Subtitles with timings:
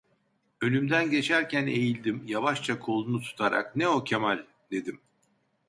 [0.61, 4.39] Önümden geçerken eğildim, yavaşça kolunu tutarak: "Ne o, Kemal?"
[4.71, 4.99] dedim.